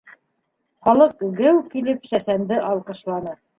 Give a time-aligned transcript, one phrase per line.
[0.87, 3.39] Халыҡ, геү килеп, сәсәнде алҡышланы.